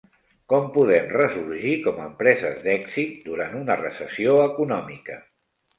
[0.53, 5.25] Com podem ressorgir com empreses d'èxit durant una recessió econòmica?